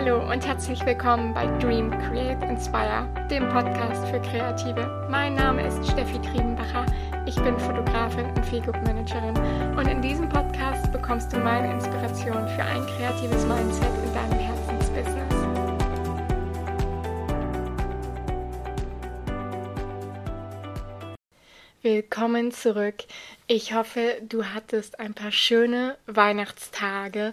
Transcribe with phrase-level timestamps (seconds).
[0.00, 5.08] Hallo und herzlich willkommen bei Dream Create Inspire, dem Podcast für Kreative.
[5.10, 6.86] Mein Name ist Steffi Triebenbacher.
[7.26, 9.36] Ich bin Fotografin und Feelgood Managerin
[9.76, 15.27] und in diesem Podcast bekommst du meine Inspiration für ein kreatives Mindset in deinem Herzensbusiness.
[22.18, 23.04] Willkommen zurück.
[23.46, 27.32] Ich hoffe, du hattest ein paar schöne Weihnachtstage,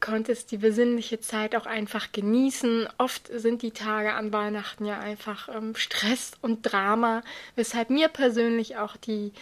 [0.00, 2.88] konntest die besinnliche Zeit auch einfach genießen.
[2.98, 7.22] Oft sind die Tage an Weihnachten ja einfach ähm, Stress und Drama,
[7.54, 9.32] weshalb mir persönlich auch die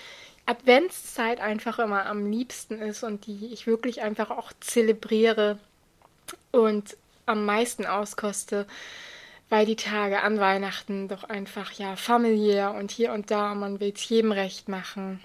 [0.45, 5.59] Adventszeit einfach immer am liebsten ist und die ich wirklich einfach auch zelebriere
[6.51, 8.67] und am meisten auskoste
[9.52, 13.92] weil die Tage an Weihnachten doch einfach ja familiär und hier und da, man will
[13.95, 15.20] es jedem recht machen,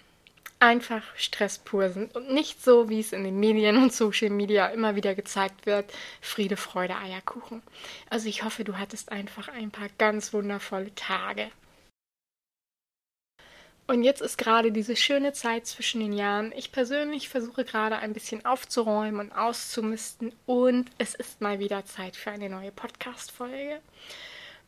[0.60, 4.68] einfach Stress pur sind und nicht so, wie es in den Medien und Social Media
[4.68, 7.62] immer wieder gezeigt wird, Friede, Freude, Eierkuchen.
[8.10, 11.48] Also ich hoffe, du hattest einfach ein paar ganz wundervolle Tage.
[13.90, 16.52] Und jetzt ist gerade diese schöne Zeit zwischen den Jahren.
[16.58, 22.18] Ich persönlich versuche gerade ein bisschen aufzuräumen und auszumisten und es ist mal wieder Zeit
[22.18, 23.80] für eine neue Podcast-Folge.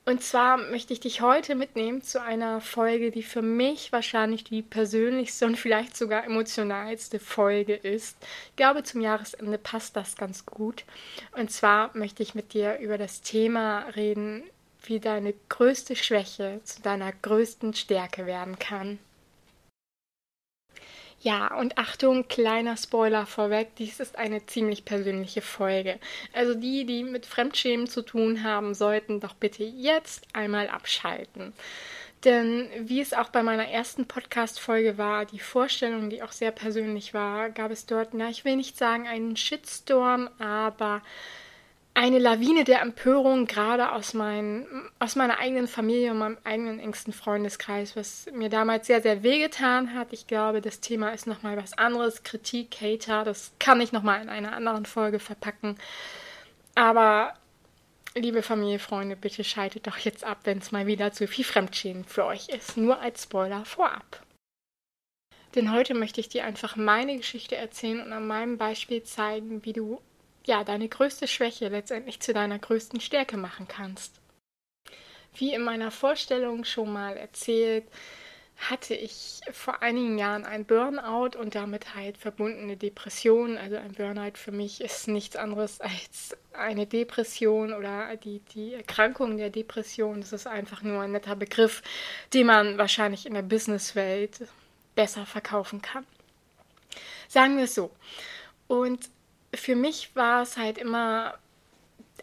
[0.05, 4.61] Und zwar möchte ich dich heute mitnehmen zu einer Folge, die für mich wahrscheinlich die
[4.61, 8.17] persönlichste und vielleicht sogar emotionalste Folge ist.
[8.51, 10.85] Ich glaube, zum Jahresende passt das ganz gut.
[11.33, 14.43] Und zwar möchte ich mit dir über das Thema reden,
[14.83, 18.97] wie deine größte Schwäche zu deiner größten Stärke werden kann.
[21.21, 25.99] Ja, und Achtung, kleiner Spoiler vorweg, dies ist eine ziemlich persönliche Folge.
[26.31, 31.51] Also die, die mit Fremdschämen zu tun haben, sollten doch bitte jetzt einmal abschalten.
[32.23, 37.13] Denn wie es auch bei meiner ersten Podcast-Folge war, die Vorstellung, die auch sehr persönlich
[37.13, 41.01] war, gab es dort, na, ich will nicht sagen einen Shitstorm, aber
[41.99, 44.65] eine Lawine der Empörung, gerade aus, mein,
[44.99, 49.93] aus meiner eigenen Familie und meinem eigenen engsten Freundeskreis, was mir damals sehr, sehr wehgetan
[49.93, 50.13] hat.
[50.13, 52.23] Ich glaube, das Thema ist nochmal was anderes.
[52.23, 55.75] Kritik, Hater, das kann ich nochmal in einer anderen Folge verpacken.
[56.73, 57.33] Aber,
[58.15, 62.05] liebe Familie, Freunde, bitte schaltet doch jetzt ab, wenn es mal wieder zu viel Fremdschämen
[62.05, 62.77] für euch ist.
[62.77, 64.25] Nur als Spoiler vorab.
[65.53, 69.73] Denn heute möchte ich dir einfach meine Geschichte erzählen und an meinem Beispiel zeigen, wie
[69.73, 69.99] du
[70.49, 74.19] ja, deine größte Schwäche letztendlich zu deiner größten Stärke machen kannst.
[75.35, 77.85] Wie in meiner Vorstellung schon mal erzählt,
[78.57, 83.59] hatte ich vor einigen Jahren ein Burnout und damit halt verbundene Depressionen.
[83.59, 89.37] Also ein Burnout für mich ist nichts anderes als eine Depression oder die, die Erkrankung
[89.37, 90.19] der Depression.
[90.19, 91.83] Das ist einfach nur ein netter Begriff,
[92.33, 94.47] den man wahrscheinlich in der Businesswelt
[94.95, 96.07] besser verkaufen kann.
[97.27, 97.91] Sagen wir es so.
[98.67, 99.09] Und
[99.53, 101.35] für mich war es halt immer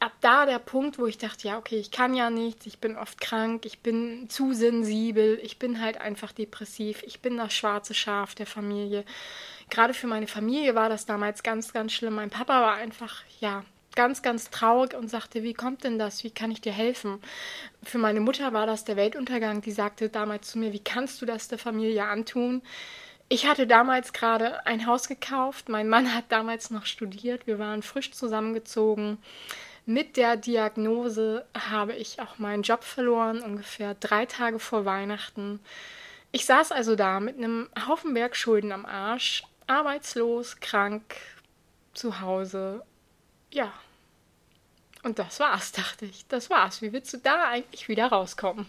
[0.01, 2.97] ab da der Punkt, wo ich dachte, ja, okay, ich kann ja nichts, ich bin
[2.97, 7.95] oft krank, ich bin zu sensibel, ich bin halt einfach depressiv, ich bin das schwarze
[7.95, 9.05] Schaf der Familie.
[9.71, 12.15] Gerade für meine Familie war das damals ganz, ganz schlimm.
[12.15, 13.65] Mein Papa war einfach, ja,
[13.95, 16.23] ganz, ganz traurig und sagte, wie kommt denn das?
[16.23, 17.19] Wie kann ich dir helfen?
[17.83, 19.63] Für meine Mutter war das der Weltuntergang.
[19.63, 22.63] Die sagte damals zu mir, wie kannst du das der Familie antun?
[23.29, 25.69] Ich hatte damals gerade ein Haus gekauft.
[25.69, 27.47] Mein Mann hat damals noch studiert.
[27.47, 29.19] Wir waren frisch zusammengezogen.
[29.85, 35.61] Mit der Diagnose habe ich auch meinen Job verloren, ungefähr drei Tage vor Weihnachten.
[36.33, 41.17] Ich saß also da mit einem Haufen Bergschulden am Arsch, arbeitslos, krank,
[41.95, 42.85] zu Hause.
[43.53, 43.73] Ja.
[45.03, 46.27] Und das war's, dachte ich.
[46.29, 46.83] Das war's.
[46.83, 48.67] Wie willst du da eigentlich wieder rauskommen?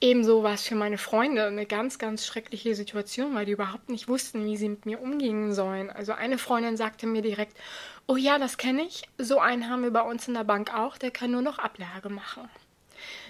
[0.00, 4.08] Ebenso war es für meine Freunde eine ganz, ganz schreckliche Situation, weil die überhaupt nicht
[4.08, 5.88] wussten, wie sie mit mir umgehen sollen.
[5.88, 7.56] Also eine Freundin sagte mir direkt,
[8.06, 10.98] oh ja, das kenne ich, so einen haben wir bei uns in der Bank auch,
[10.98, 12.48] der kann nur noch Ablage machen.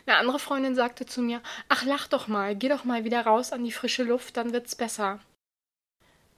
[0.06, 3.52] Eine andere Freundin sagte zu mir, ach lach doch mal, geh doch mal wieder raus
[3.52, 5.20] an die frische Luft, dann wird's besser.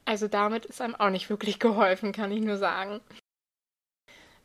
[0.04, 3.00] Also damit ist einem auch nicht wirklich geholfen, kann ich nur sagen.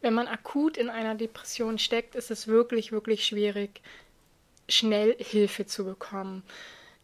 [0.02, 3.82] Wenn man akut in einer Depression steckt, ist es wirklich, wirklich schwierig,
[4.70, 6.44] schnell Hilfe zu bekommen.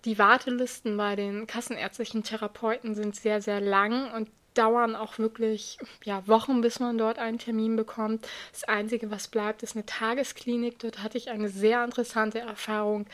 [0.06, 6.26] Die Wartelisten bei den kassenärztlichen Therapeuten sind sehr, sehr lang und dauern auch wirklich ja,
[6.28, 8.28] Wochen, bis man dort einen Termin bekommt.
[8.52, 10.80] Das Einzige, was bleibt, ist eine Tagesklinik.
[10.80, 13.06] Dort hatte ich eine sehr interessante Erfahrung.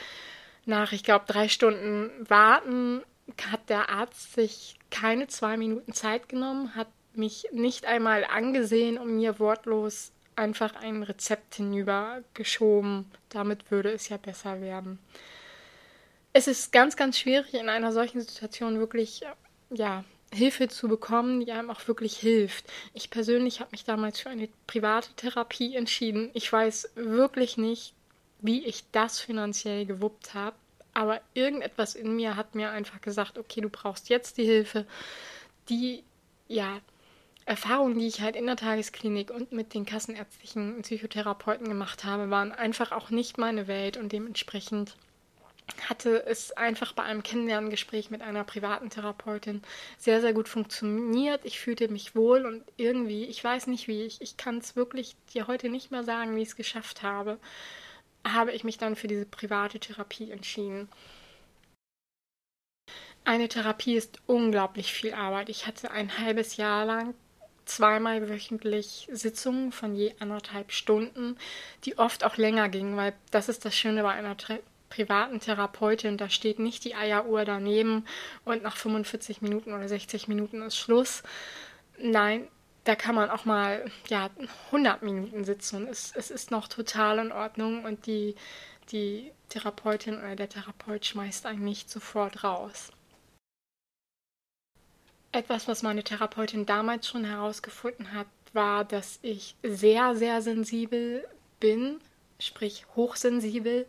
[0.66, 3.04] Nach, ich glaube, drei Stunden Warten
[3.52, 9.16] hat der Arzt sich keine zwei Minuten Zeit genommen, hat mich nicht einmal angesehen und
[9.16, 13.06] mir wortlos einfach ein Rezept hinübergeschoben.
[13.30, 15.00] Damit würde es ja besser werden.
[16.34, 19.22] Es ist ganz, ganz schwierig, in einer solchen Situation wirklich,
[19.70, 20.04] ja,
[20.34, 22.66] Hilfe zu bekommen, die einem auch wirklich hilft.
[22.94, 26.30] Ich persönlich habe mich damals für eine private Therapie entschieden.
[26.34, 27.94] Ich weiß wirklich nicht,
[28.42, 30.56] wie ich das finanziell gewuppt habe,
[30.94, 34.86] aber irgendetwas in mir hat mir einfach gesagt, okay, du brauchst jetzt die Hilfe.
[35.70, 36.04] Die,
[36.48, 36.80] ja,
[37.46, 42.52] Erfahrungen, die ich halt in der Tagesklinik und mit den kassenärztlichen Psychotherapeuten gemacht habe, waren
[42.52, 44.98] einfach auch nicht meine Welt und dementsprechend
[45.88, 49.62] hatte es einfach bei einem Kennenlerngespräch mit einer privaten Therapeutin
[49.98, 51.46] sehr, sehr gut funktioniert.
[51.46, 55.16] Ich fühlte mich wohl und irgendwie, ich weiß nicht wie, ich, ich kann es wirklich
[55.34, 57.40] dir heute nicht mehr sagen, wie ich es geschafft habe,
[58.28, 60.90] habe ich mich dann für diese private Therapie entschieden.
[63.24, 65.50] Eine Therapie ist unglaublich viel Arbeit.
[65.50, 67.16] Ich hatte ein halbes Jahr lang
[67.66, 71.38] zweimal wöchentlich Sitzungen von je anderthalb Stunden,
[71.84, 74.36] die oft auch länger gingen, weil das ist das Schöne bei einer
[74.90, 78.06] privaten Therapeutin, da steht nicht die Eieruhr daneben
[78.46, 81.24] und nach 45 Minuten oder 60 Minuten ist Schluss.
[81.98, 82.48] Nein,
[82.86, 84.30] da kann man auch mal ja,
[84.68, 88.36] 100 Minuten sitzen es, es ist noch total in Ordnung und die,
[88.92, 92.92] die Therapeutin oder der Therapeut schmeißt einen nicht sofort raus.
[95.36, 101.28] Etwas, was meine Therapeutin damals schon herausgefunden hat, war, dass ich sehr, sehr sensibel
[101.60, 102.00] bin,
[102.40, 103.86] sprich hochsensibel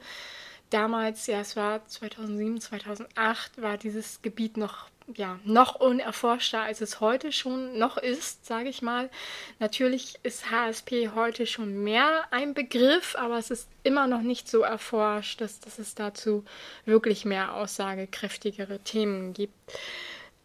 [0.71, 6.99] damals, ja, es war 2007, 2008, war dieses Gebiet noch ja, noch unerforschter, als es
[6.99, 9.09] heute schon noch ist, sage ich mal.
[9.61, 14.63] Natürlich ist HSP heute schon mehr ein Begriff, aber es ist immer noch nicht so
[14.63, 16.45] erforscht, dass, dass es dazu
[16.87, 19.55] wirklich mehr aussagekräftigere Themen gibt.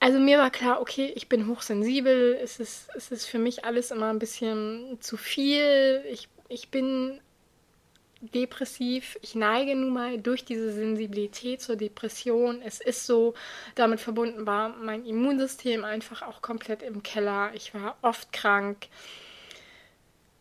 [0.04, 3.92] Also mir war klar, okay, ich bin hochsensibel, es ist, es ist für mich alles
[3.92, 6.04] immer ein bisschen zu viel.
[6.10, 7.22] Ich, ich bin
[8.22, 9.16] depressiv.
[9.22, 12.64] Ich neige nun mal durch diese Sensibilität zur Depression.
[12.64, 13.36] Es ist so,
[13.76, 17.52] damit verbunden war mein Immunsystem einfach auch komplett im Keller.
[17.54, 18.88] Ich war oft krank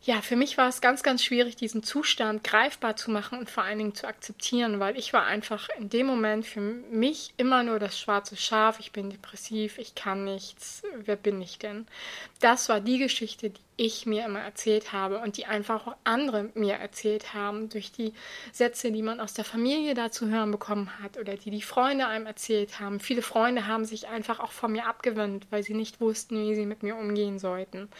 [0.02, 3.64] ja, für mich war es ganz, ganz schwierig, diesen Zustand greifbar zu machen und vor
[3.64, 7.78] allen Dingen zu akzeptieren, weil ich war einfach in dem Moment für mich immer nur
[7.78, 8.80] das schwarze Schaf.
[8.80, 10.82] Ich bin depressiv, ich kann nichts.
[11.04, 11.86] Wer bin ich denn?
[12.40, 16.48] Das war die Geschichte, die ich mir immer erzählt habe und die einfach auch andere
[16.54, 18.14] mir erzählt haben durch die
[18.52, 22.24] Sätze, die man aus der Familie dazu hören bekommen hat oder die die Freunde einem
[22.24, 23.00] erzählt haben.
[23.00, 26.64] Viele Freunde haben sich einfach auch von mir abgewendet, weil sie nicht wussten, wie sie
[26.64, 27.90] mit mir umgehen sollten.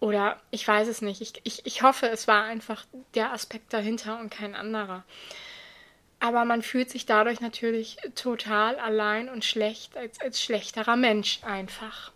[0.00, 1.20] Oder ich weiß es nicht.
[1.20, 2.84] Ich, ich, ich hoffe, es war einfach
[3.14, 5.04] der Aspekt dahinter und kein anderer.
[6.20, 12.12] Aber man fühlt sich dadurch natürlich total allein und schlecht als, als schlechterer Mensch einfach.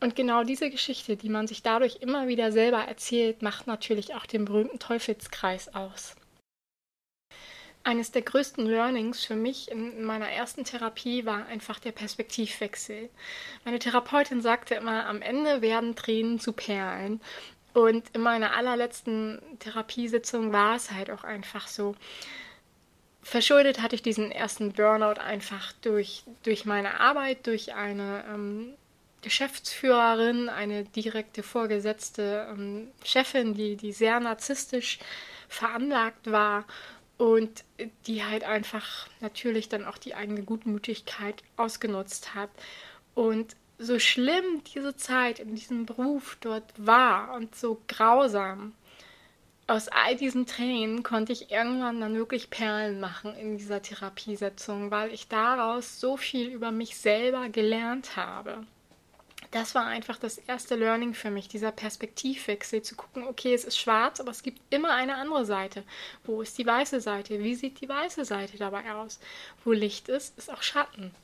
[0.00, 4.26] Und genau diese Geschichte, die man sich dadurch immer wieder selber erzählt, macht natürlich auch
[4.26, 6.14] den berühmten Teufelskreis aus
[7.88, 13.08] eines der größten Learnings für mich in meiner ersten Therapie war einfach der Perspektivwechsel.
[13.64, 17.22] Meine Therapeutin sagte immer, am Ende werden Tränen zu Perlen.
[17.72, 21.94] Und in meiner allerletzten Therapiesitzung war es halt auch einfach so.
[23.22, 28.74] Verschuldet hatte ich diesen ersten Burnout einfach durch, durch meine Arbeit, durch eine ähm,
[29.22, 34.98] Geschäftsführerin, eine direkte vorgesetzte ähm, Chefin, die, die sehr narzisstisch
[35.48, 36.66] veranlagt war
[37.18, 37.64] und
[38.06, 42.50] die halt einfach natürlich dann auch die eigene Gutmütigkeit ausgenutzt hat.
[43.14, 48.72] Und so schlimm diese Zeit in diesem Beruf dort war und so grausam,
[49.66, 55.12] aus all diesen Tränen konnte ich irgendwann dann wirklich Perlen machen in dieser Therapiesetzung, weil
[55.12, 58.64] ich daraus so viel über mich selber gelernt habe
[59.50, 63.78] das war einfach das erste Learning für mich, dieser Perspektivwechsel, zu gucken, okay, es ist
[63.78, 65.84] schwarz, aber es gibt immer eine andere Seite.
[66.24, 67.42] Wo ist die weiße Seite?
[67.42, 69.18] Wie sieht die weiße Seite dabei aus?
[69.64, 71.14] Wo Licht ist, ist auch Schatten.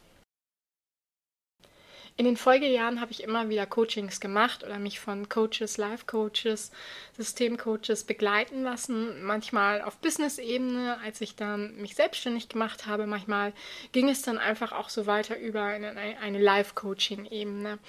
[2.16, 6.70] In den Folgejahren habe ich immer wieder Coachings gemacht oder mich von Coaches, Life-Coaches,
[7.16, 9.24] Systemcoaches begleiten lassen.
[9.24, 13.08] Manchmal auf Business-Ebene, als ich dann mich selbstständig gemacht habe.
[13.08, 13.52] Manchmal
[13.90, 17.80] ging es dann einfach auch so weiter über in eine Life-Coaching-Ebene.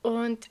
[0.00, 0.48] Und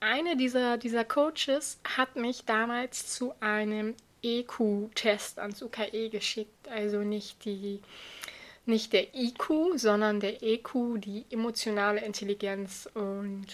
[0.00, 6.68] eine dieser, dieser Coaches hat mich damals zu einem EQ-Test ans UKE geschickt.
[6.68, 7.80] Also nicht die
[8.66, 12.88] nicht der IQ, sondern der EQ, die emotionale Intelligenz.
[12.94, 13.46] Und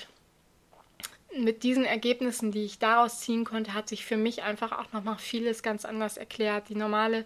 [1.36, 5.18] mit diesen Ergebnissen, die ich daraus ziehen konnte, hat sich für mich einfach auch nochmal
[5.18, 6.68] vieles ganz anders erklärt.
[6.68, 7.24] Die normale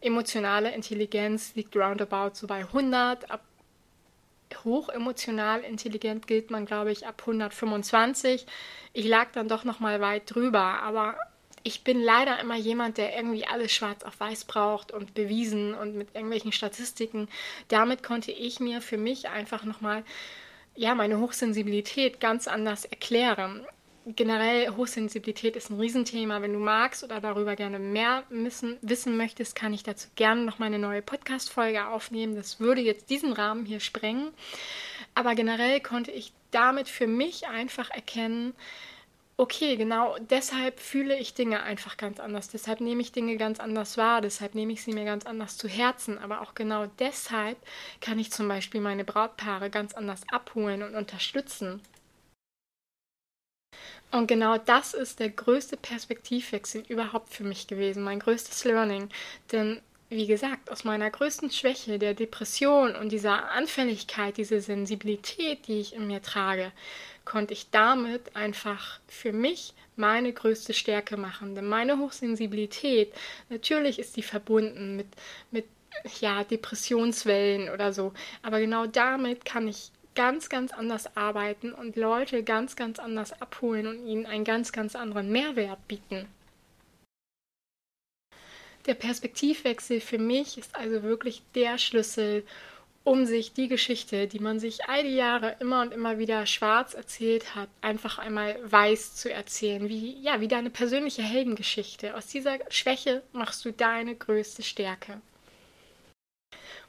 [0.00, 3.30] emotionale Intelligenz liegt roundabout so bei 100.
[3.30, 3.42] Ab
[4.64, 8.46] hochemotional intelligent gilt man, glaube ich, ab 125.
[8.92, 11.16] Ich lag dann doch nochmal weit drüber, aber
[11.68, 15.94] ich bin leider immer jemand, der irgendwie alles schwarz auf weiß braucht und bewiesen und
[15.94, 17.28] mit irgendwelchen Statistiken.
[17.68, 20.02] Damit konnte ich mir für mich einfach nochmal
[20.74, 23.66] ja, meine Hochsensibilität ganz anders erkläre.
[24.06, 26.40] Generell Hochsensibilität ist ein Riesenthema.
[26.40, 30.58] Wenn du magst oder darüber gerne mehr wissen, wissen möchtest, kann ich dazu gerne noch
[30.58, 32.34] mal eine neue Podcast-Folge aufnehmen.
[32.34, 34.30] Das würde jetzt diesen Rahmen hier sprengen.
[35.14, 38.54] Aber generell konnte ich damit für mich einfach erkennen,
[39.38, 42.48] okay, genau deshalb fühle ich Dinge einfach ganz anders.
[42.48, 44.20] Deshalb nehme ich Dinge ganz anders wahr.
[44.20, 46.18] Deshalb nehme ich sie mir ganz anders zu Herzen.
[46.18, 47.56] Aber auch genau deshalb
[48.00, 51.80] kann ich zum Beispiel meine Brautpaare ganz anders abholen und unterstützen.
[54.10, 59.10] Und genau das ist der größte Perspektivwechsel überhaupt für mich gewesen, mein größtes Learning.
[59.52, 59.80] Denn
[60.10, 65.94] wie gesagt, aus meiner größten Schwäche, der Depression und dieser Anfälligkeit, diese Sensibilität, die ich
[65.94, 66.72] in mir trage,
[67.28, 71.54] konnte ich damit einfach für mich meine größte Stärke machen.
[71.54, 73.12] Denn meine Hochsensibilität,
[73.50, 75.08] natürlich ist die verbunden mit,
[75.50, 75.66] mit
[76.20, 78.14] ja, Depressionswellen oder so.
[78.42, 83.86] Aber genau damit kann ich ganz, ganz anders arbeiten und Leute ganz, ganz anders abholen
[83.86, 86.26] und ihnen einen ganz, ganz anderen Mehrwert bieten.
[88.86, 92.42] Der Perspektivwechsel für mich ist also wirklich der Schlüssel,
[93.08, 96.92] um sich die Geschichte, die man sich all die Jahre immer und immer wieder schwarz
[96.92, 102.14] erzählt hat, einfach einmal weiß zu erzählen, wie ja, wie deine persönliche Heldengeschichte.
[102.14, 105.22] Aus dieser Schwäche machst du deine größte Stärke.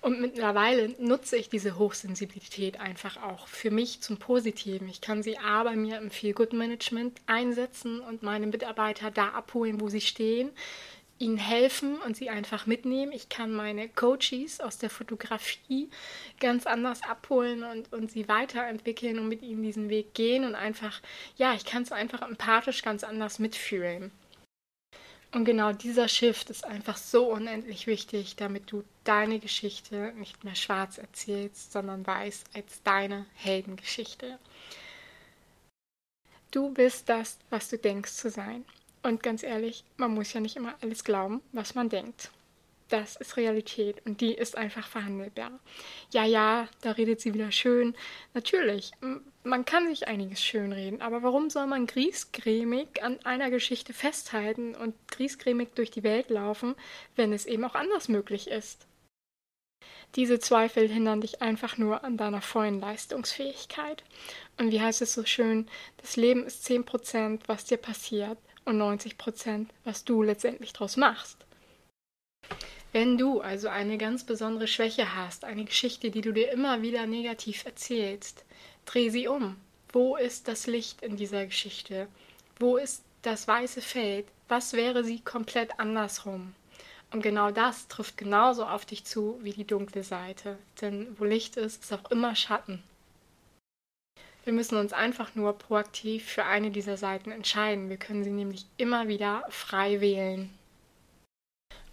[0.01, 4.89] Und mittlerweile nutze ich diese Hochsensibilität einfach auch für mich zum Positiven.
[4.89, 9.29] Ich kann sie A bei mir im Feel Good Management einsetzen und meine Mitarbeiter da
[9.29, 10.51] abholen, wo sie stehen
[11.19, 13.11] ihnen helfen und sie einfach mitnehmen.
[13.11, 15.89] Ich kann meine Coaches aus der Fotografie
[16.39, 21.01] ganz anders abholen und, und sie weiterentwickeln und mit ihnen diesen Weg gehen und einfach,
[21.35, 24.11] ja, ich kann es einfach empathisch ganz anders mitfühlen.
[25.31, 30.55] Und genau dieser Shift ist einfach so unendlich wichtig, damit du deine Geschichte nicht mehr
[30.55, 34.39] schwarz erzählst, sondern weiß als deine Heldengeschichte.
[36.49, 38.65] Du bist das, was du denkst zu sein.
[39.01, 42.31] Und ganz ehrlich, man muss ja nicht immer alles glauben, was man denkt.
[42.89, 45.51] Das ist Realität und die ist einfach verhandelbar.
[46.11, 47.95] Ja, ja, da redet sie wieder schön.
[48.33, 48.91] Natürlich,
[49.43, 54.95] man kann sich einiges schönreden, aber warum soll man griesgrämig an einer Geschichte festhalten und
[55.07, 56.75] griesgrämig durch die Welt laufen,
[57.15, 58.87] wenn es eben auch anders möglich ist?
[60.15, 64.03] Diese Zweifel hindern dich einfach nur an deiner vollen Leistungsfähigkeit.
[64.57, 68.39] Und wie heißt es so schön, das Leben ist 10%, was dir passiert
[68.69, 71.37] und 90 Prozent, was du letztendlich daraus machst.
[72.91, 77.05] Wenn du also eine ganz besondere Schwäche hast, eine Geschichte, die du dir immer wieder
[77.05, 78.45] negativ erzählst,
[78.85, 79.57] dreh sie um.
[79.91, 82.07] Wo ist das Licht in dieser Geschichte?
[82.57, 84.25] Wo ist das weiße Feld?
[84.47, 86.53] Was wäre sie komplett andersrum?
[87.11, 90.57] Und genau das trifft genauso auf dich zu wie die dunkle Seite.
[90.81, 92.83] Denn wo Licht ist, ist auch immer Schatten.
[94.49, 97.87] Wir müssen uns einfach nur proaktiv für eine dieser Seiten entscheiden.
[97.87, 100.49] Wir können sie nämlich immer wieder frei wählen.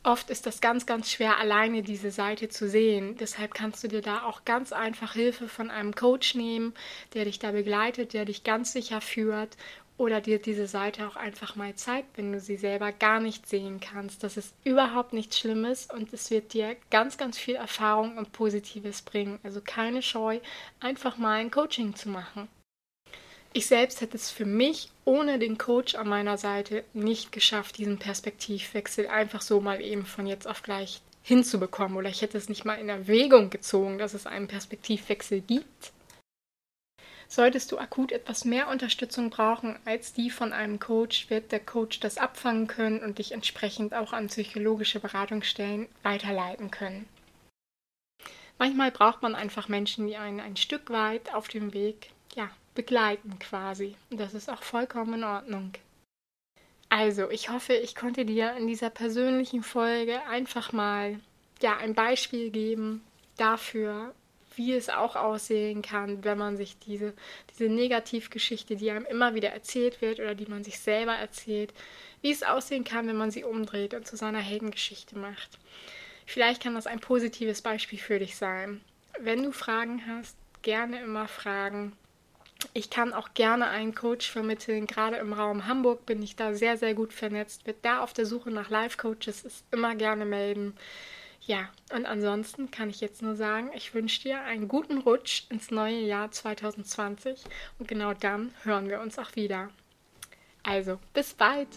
[0.03, 3.15] Oft ist das ganz, ganz schwer, alleine diese Seite zu sehen.
[3.19, 6.73] Deshalb kannst du dir da auch ganz einfach Hilfe von einem Coach nehmen,
[7.13, 9.59] der dich da begleitet, der dich ganz sicher führt
[9.99, 13.81] oder dir diese Seite auch einfach mal zeigt, wenn du sie selber gar nicht sehen
[13.81, 14.23] kannst.
[14.23, 19.03] Das ist überhaupt nichts Schlimmes und es wird dir ganz, ganz viel Erfahrung und Positives
[19.03, 19.39] bringen.
[19.43, 20.41] Also keine Scheu,
[20.81, 22.49] einfach mal ein Coaching zu machen.
[23.53, 27.99] Ich selbst hätte es für mich ohne den Coach an meiner Seite nicht geschafft, diesen
[27.99, 31.97] Perspektivwechsel einfach so mal eben von jetzt auf gleich hinzubekommen.
[31.97, 35.93] Oder ich hätte es nicht mal in Erwägung gezogen, dass es einen Perspektivwechsel gibt.
[37.29, 42.01] Solltest du akut etwas mehr Unterstützung brauchen als die von einem Coach, wird der Coach
[42.01, 47.09] das abfangen können und dich entsprechend auch an psychologische Beratungsstellen weiterleiten können.
[48.59, 53.39] Manchmal braucht man einfach Menschen, die einen ein Stück weit auf dem Weg ja, begleiten
[53.39, 53.97] quasi.
[54.11, 55.73] Und das ist auch vollkommen in Ordnung.
[56.89, 61.19] Also, ich hoffe, ich konnte dir in dieser persönlichen Folge einfach mal
[61.61, 63.03] ja, ein Beispiel geben
[63.37, 64.15] dafür,
[64.57, 67.15] wie es auch aussehen kann, wenn man sich diese,
[67.51, 71.73] diese Negativgeschichte, die einem immer wieder erzählt wird oder die man sich selber erzählt,
[72.23, 75.59] wie es aussehen kann, wenn man sie umdreht und zu seiner Heldengeschichte macht.
[76.27, 78.81] Vielleicht kann das ein positives Beispiel für dich sein.
[79.21, 81.93] Wenn du Fragen hast, gerne immer fragen.
[82.75, 84.87] Ich kann auch gerne einen Coach vermitteln.
[84.87, 87.63] Gerade im Raum Hamburg bin ich da sehr, sehr gut vernetzt.
[87.65, 90.75] Wer da auf der Suche nach Live-Coaches ist, immer gerne melden.
[91.47, 95.71] Ja, und ansonsten kann ich jetzt nur sagen, ich wünsche dir einen guten Rutsch ins
[95.71, 97.45] neue Jahr 2020
[97.79, 99.71] und genau dann hören wir uns auch wieder.
[100.65, 101.69] Also, bis bald!